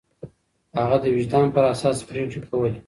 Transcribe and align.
هغه 0.79 0.97
د 1.03 1.05
وجدان 1.15 1.45
پر 1.55 1.63
اساس 1.73 1.97
پرېکړې 2.09 2.41
کولې. 2.49 2.79